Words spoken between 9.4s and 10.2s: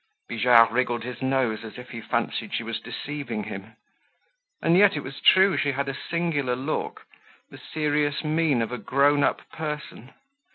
person.